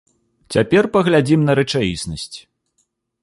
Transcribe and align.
Цяпер 0.55 0.83
паглядзім 0.95 1.45
на 1.49 1.55
рэчаіснасць. 1.61 2.37